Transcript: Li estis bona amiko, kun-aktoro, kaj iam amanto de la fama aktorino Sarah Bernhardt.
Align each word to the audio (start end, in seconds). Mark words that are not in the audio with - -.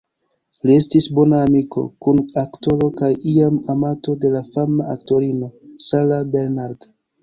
Li 0.69 0.77
estis 0.83 1.07
bona 1.19 1.41
amiko, 1.49 1.83
kun-aktoro, 2.07 2.89
kaj 3.03 3.11
iam 3.35 3.63
amanto 3.77 4.19
de 4.25 4.35
la 4.41 4.45
fama 4.51 4.93
aktorino 4.99 5.55
Sarah 5.93 6.31
Bernhardt. 6.37 6.95